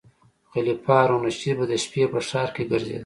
[0.51, 2.99] خلیفه هارون الرشید به د شپې په ښار کې ګرځیده.